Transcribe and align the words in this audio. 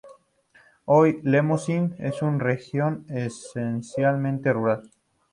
Hoy, 0.85 1.19
Lemosín 1.21 1.93
es 1.99 2.23
una 2.23 2.39
región 2.43 3.05
esencialmente 3.07 4.51
rural. 4.51 4.89